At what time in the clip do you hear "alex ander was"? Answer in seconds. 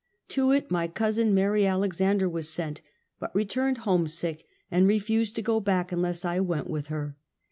1.67-2.49